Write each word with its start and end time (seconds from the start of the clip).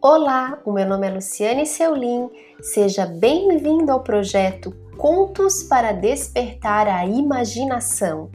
Olá, 0.00 0.62
o 0.64 0.70
meu 0.70 0.88
nome 0.88 1.08
é 1.08 1.10
Luciane 1.10 1.66
Seulin. 1.66 2.30
Seja 2.62 3.04
bem-vindo 3.04 3.90
ao 3.90 4.00
projeto 4.00 4.70
Contos 4.96 5.64
para 5.64 5.90
Despertar 5.90 6.86
a 6.86 7.04
Imaginação. 7.04 8.30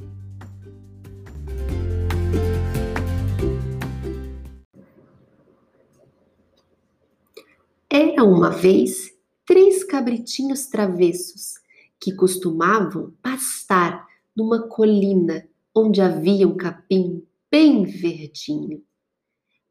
Era 7.89 8.25
uma 8.25 8.50
vez 8.50 9.14
três 9.45 9.86
cabritinhos 9.86 10.66
travessos 10.66 11.54
que 11.98 12.14
costumavam 12.14 13.14
pastar 13.21 14.05
numa 14.36 14.68
colina 14.68 15.48
onde 15.73 16.02
havia 16.02 16.45
um 16.45 16.57
capim 16.57 17.25
bem 17.50 17.86
verdinho. 17.86 18.84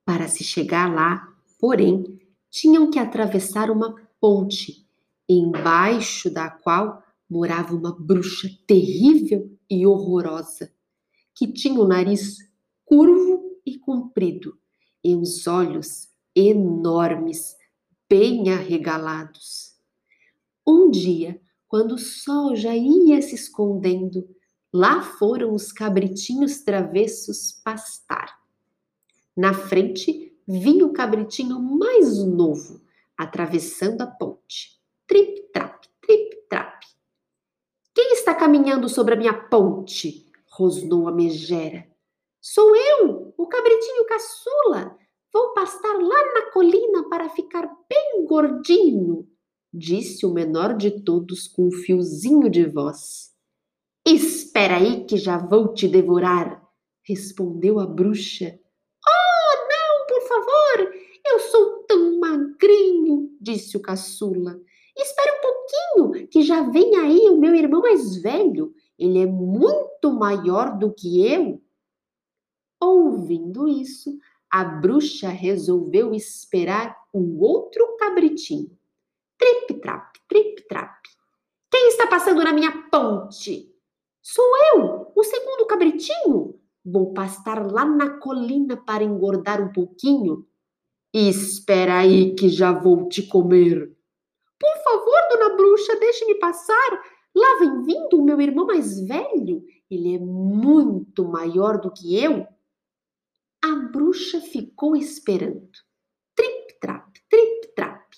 Para 0.06 0.27
se 0.27 0.43
chegar 0.43 0.90
lá, 0.90 1.31
porém, 1.62 2.21
tinham 2.51 2.91
que 2.91 2.98
atravessar 2.98 3.71
uma 3.71 3.95
ponte, 4.21 4.84
embaixo 5.29 6.29
da 6.29 6.51
qual 6.51 7.01
morava 7.30 7.73
uma 7.73 7.97
bruxa 7.97 8.48
terrível 8.66 9.48
e 9.71 9.87
horrorosa, 9.87 10.73
que 11.33 11.52
tinha 11.52 11.80
o 11.80 11.87
nariz 11.87 12.38
curvo 12.85 13.61
e 13.65 13.79
comprido 13.79 14.59
e 15.05 15.15
os 15.15 15.47
olhos 15.47 16.09
enormes, 16.35 17.55
bem 18.10 18.51
arregalados. 18.51 19.77
Um 20.66 20.91
dia, 20.91 21.41
quando 21.69 21.93
o 21.93 21.99
sol 21.99 22.57
já 22.57 22.74
ia 22.74 23.23
se 23.23 23.37
escondendo, 23.37 24.29
lá 24.73 25.01
foram 25.01 25.55
os 25.55 25.71
cabritinhos 25.71 26.60
travessos 26.63 27.52
pastar. 27.65 28.37
Na 29.37 29.54
frente 29.54 30.32
vinha 30.46 30.85
o 30.85 30.93
cabritinho 30.93 31.60
mais 31.60 32.18
novo, 32.24 32.80
atravessando 33.16 34.02
a 34.02 34.07
ponte. 34.07 34.80
Trip-trap, 35.07 35.88
trip-trap. 36.01 36.87
Quem 37.95 38.12
está 38.12 38.35
caminhando 38.35 38.88
sobre 38.88 39.15
a 39.15 39.16
minha 39.16 39.35
ponte? 39.35 40.30
rosnou 40.51 41.09
a 41.09 41.13
megera. 41.13 41.87
Sou 42.40 42.76
eu, 42.76 43.32
o 43.37 43.46
cabritinho 43.46 44.04
caçula. 44.07 44.98
Vou 45.32 45.54
pastar 45.54 45.95
lá 45.95 46.35
na 46.35 46.51
colina 46.51 47.09
para 47.09 47.30
ficar 47.30 47.66
bem 47.88 48.26
gordinho, 48.26 49.26
disse 49.73 50.26
o 50.26 50.32
menor 50.32 50.76
de 50.76 51.02
todos 51.02 51.48
com 51.48 51.68
um 51.68 51.73
fiozinho 51.73 52.51
de 52.51 52.66
voz. 52.66 53.32
Espera 54.07 54.76
aí 54.76 55.04
que 55.04 55.16
já 55.16 55.38
vou 55.38 55.73
te 55.73 55.88
devorar, 55.88 56.63
respondeu 57.02 57.80
a 57.80 57.87
bruxa 57.87 58.59
eu 61.33 61.41
sou 61.41 61.85
tão 61.85 62.21
magrinho, 62.21 63.30
disse 63.41 63.77
o 63.77 63.83
caçula. 63.83 64.61
Espere 64.97 65.33
um 65.33 65.41
pouquinho, 65.41 66.28
que 66.28 66.43
já 66.43 66.62
vem 66.62 66.97
aí 66.97 67.31
o 67.31 67.38
meu 67.38 67.55
irmão 67.55 67.81
mais 67.81 68.16
velho. 68.16 68.75
Ele 68.99 69.21
é 69.21 69.27
muito 69.27 70.12
maior 70.12 70.78
do 70.78 70.93
que 70.93 71.27
eu. 71.27 71.62
Ouvindo 72.81 73.66
isso, 73.66 74.19
a 74.50 74.62
bruxa 74.65 75.28
resolveu 75.28 76.12
esperar 76.12 76.97
o 77.12 77.43
outro 77.43 77.97
cabritinho. 77.97 78.77
Trip-trap, 79.38 80.21
trip-trap. 80.28 81.00
Quem 81.71 81.88
está 81.88 82.06
passando 82.06 82.44
na 82.44 82.53
minha 82.53 82.71
ponte? 82.91 83.75
Sou 84.21 84.44
eu, 84.75 85.10
o 85.16 85.25
segundo 85.25 85.66
cabritinho. 85.66 86.60
Vou 86.84 87.15
pastar 87.15 87.65
lá 87.72 87.84
na 87.84 88.19
colina 88.19 88.77
para 88.77 89.03
engordar 89.03 89.62
um 89.62 89.72
pouquinho. 89.72 90.47
Espera 91.12 91.99
aí 91.99 92.34
que 92.34 92.49
já 92.49 92.72
vou 92.72 93.09
te 93.09 93.22
comer. 93.22 93.94
Por 94.59 94.84
favor, 94.84 95.20
dona 95.31 95.56
bruxa, 95.56 95.97
deixe-me 95.97 96.36
passar. 96.36 97.03
Lá 97.34 97.59
vem 97.59 97.82
vindo 97.82 98.19
o 98.19 98.25
meu 98.25 98.41
irmão 98.41 98.66
mais 98.66 99.00
velho. 99.00 99.62
Ele 99.91 100.14
é 100.14 100.19
muito 100.19 101.25
maior 101.25 101.78
do 101.81 101.91
que 101.91 102.16
eu. 102.16 102.47
A 103.62 103.75
bruxa 103.92 104.41
ficou 104.41 104.97
esperando. 104.97 105.70
Trip-trap, 106.34 107.20
trip-trap. 107.28 108.16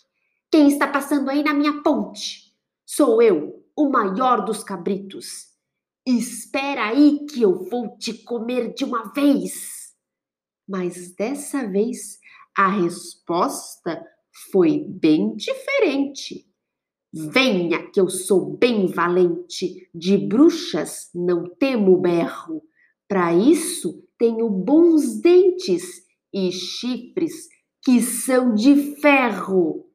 Quem 0.50 0.68
está 0.68 0.86
passando 0.86 1.28
aí 1.30 1.42
na 1.42 1.52
minha 1.52 1.82
ponte? 1.82 2.54
Sou 2.86 3.20
eu, 3.20 3.64
o 3.74 3.88
maior 3.88 4.44
dos 4.44 4.62
cabritos. 4.62 5.52
Espera 6.06 6.90
aí 6.90 7.26
que 7.26 7.42
eu 7.42 7.64
vou 7.64 7.96
te 7.98 8.14
comer 8.22 8.72
de 8.72 8.84
uma 8.84 9.12
vez. 9.12 9.94
Mas 10.68 11.14
dessa 11.14 11.66
vez 11.66 12.18
a 12.56 12.68
resposta 12.68 14.04
foi 14.50 14.84
bem 14.88 15.34
diferente. 15.36 16.46
Venha, 17.12 17.90
que 17.90 18.00
eu 18.00 18.08
sou 18.08 18.56
bem 18.56 18.86
valente, 18.86 19.88
de 19.94 20.18
bruxas 20.18 21.10
não 21.14 21.44
temo 21.44 22.00
berro. 22.00 22.62
Para 23.08 23.32
isso 23.32 24.04
tenho 24.18 24.48
bons 24.48 25.20
dentes 25.20 26.02
e 26.32 26.50
chifres 26.50 27.48
que 27.82 28.00
são 28.00 28.54
de 28.54 28.96
ferro. 28.96 29.86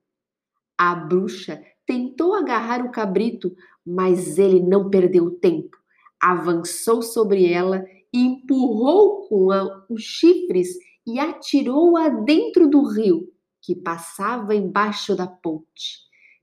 A 0.77 0.95
bruxa 0.95 1.61
tentou 1.85 2.33
agarrar 2.33 2.85
o 2.85 2.91
cabrito, 2.91 3.53
mas 3.85 4.37
ele 4.37 4.61
não 4.61 4.89
perdeu 4.89 5.31
tempo 5.31 5.79
avançou 6.19 7.01
sobre 7.01 7.51
ela 7.51 7.85
e 8.13 8.19
empurrou 8.19 9.27
com 9.27 9.47
os 9.89 10.01
chifres 10.01 10.69
e 11.09 11.19
atirou-a 11.19 12.09
dentro 12.09 12.69
do 12.69 12.83
rio 12.83 13.33
que 13.61 13.75
passava 13.75 14.53
embaixo 14.53 15.15
da 15.15 15.27
ponte. 15.27 15.99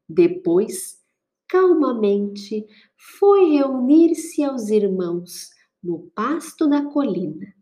Depois, 0.08 1.00
calmamente, 1.48 2.66
foi 2.96 3.56
reunir-se 3.56 4.42
aos 4.42 4.68
irmãos 4.68 5.50
no 5.82 6.10
pasto 6.14 6.68
da 6.68 6.84
colina. 6.84 7.54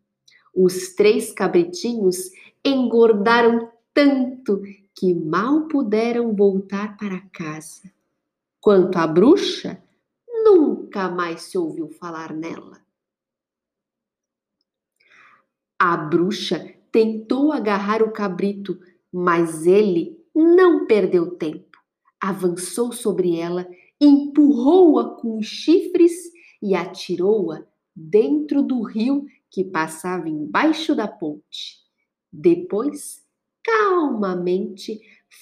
Os 0.54 0.94
três 0.94 1.32
cabritinhos 1.32 2.30
engordaram 2.64 3.70
tanto 3.92 4.62
que 4.94 5.14
mal 5.14 5.68
puderam 5.68 6.34
voltar 6.34 6.96
para 6.96 7.20
casa. 7.32 7.92
Quanto 8.60 8.96
à 8.96 9.06
bruxa, 9.06 9.82
nunca 10.26 11.08
mais 11.10 11.42
se 11.42 11.58
ouviu 11.58 11.88
falar 11.90 12.32
nela. 12.32 12.82
A 15.78 15.96
bruxa 15.96 16.74
tentou 16.94 17.50
agarrar 17.50 18.04
o 18.04 18.12
cabrito, 18.12 18.78
mas 19.12 19.66
ele 19.66 20.16
não 20.32 20.86
perdeu 20.86 21.32
tempo. 21.32 21.76
Avançou 22.22 22.92
sobre 22.92 23.36
ela, 23.36 23.68
empurrou-a 24.00 25.16
com 25.16 25.42
chifres 25.42 26.12
e 26.62 26.72
atirou-a 26.72 27.66
dentro 27.96 28.62
do 28.62 28.80
rio 28.82 29.26
que 29.50 29.64
passava 29.64 30.28
embaixo 30.28 30.94
da 30.94 31.08
ponte. 31.08 31.80
Depois, 32.32 33.24
calmamente, 33.64 35.00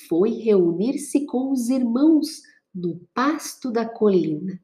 foi 0.08 0.30
reunir-se 0.30 1.26
com 1.26 1.52
os 1.52 1.69
irmãos 1.69 2.40
no 2.74 2.98
pasto 3.12 3.70
da 3.70 3.84
colina. 3.84 4.58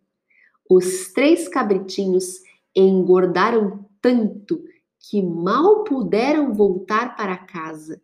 Os 0.70 1.12
três 1.12 1.48
cabritinhos 1.48 2.40
engordaram 2.74 3.86
tanto 4.00 4.64
que 5.00 5.22
mal 5.22 5.84
puderam 5.84 6.52
voltar 6.52 7.16
para 7.16 7.36
casa. 7.36 8.00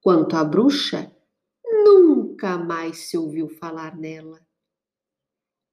Quanto 0.00 0.36
à 0.36 0.44
bruxa, 0.44 1.10
nunca 1.64 2.58
mais 2.58 3.08
se 3.08 3.16
ouviu 3.16 3.48
falar 3.48 3.96
nela. 3.96 4.40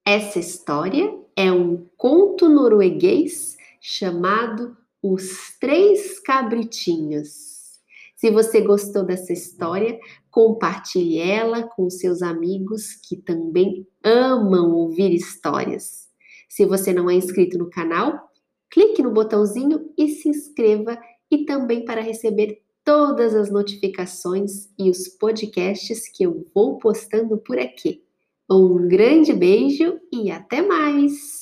Essa 0.05 0.39
história 0.39 1.13
é 1.35 1.51
um 1.51 1.87
conto 1.95 2.49
norueguês 2.49 3.57
chamado 3.79 4.75
Os 5.01 5.57
Três 5.59 6.19
Cabritinhos. 6.19 7.79
Se 8.15 8.29
você 8.29 8.61
gostou 8.61 9.03
dessa 9.03 9.33
história, 9.33 9.99
compartilhe 10.29 11.17
ela 11.17 11.63
com 11.63 11.89
seus 11.89 12.21
amigos 12.21 12.93
que 12.93 13.15
também 13.15 13.87
amam 14.03 14.73
ouvir 14.73 15.13
histórias. 15.13 16.07
Se 16.47 16.65
você 16.65 16.93
não 16.93 17.09
é 17.09 17.15
inscrito 17.15 17.57
no 17.57 17.69
canal, 17.69 18.30
clique 18.71 19.03
no 19.03 19.11
botãozinho 19.11 19.91
e 19.97 20.07
se 20.07 20.29
inscreva 20.29 20.97
e 21.29 21.45
também 21.45 21.85
para 21.85 22.01
receber 22.01 22.61
todas 22.83 23.35
as 23.35 23.51
notificações 23.51 24.69
e 24.79 24.89
os 24.89 25.07
podcasts 25.07 26.09
que 26.09 26.23
eu 26.23 26.47
vou 26.55 26.77
postando 26.77 27.37
por 27.37 27.59
aqui. 27.59 28.03
Um 28.49 28.87
grande 28.87 29.33
beijo 29.33 29.99
e 30.11 30.31
até 30.31 30.61
mais! 30.61 31.40